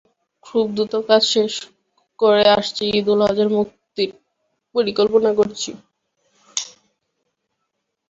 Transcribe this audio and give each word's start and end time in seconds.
খুব 0.45 0.65
দ্রুত 0.75 0.93
কাজ 1.07 1.21
শেষ 1.33 1.53
করে 2.19 2.43
আসছে 2.57 2.83
ঈদুল 2.91 3.19
আজহায় 3.27 3.51
মুক্তির 3.55 4.09
পরিকল্পনা 4.75 5.29
করছি। 5.39 5.71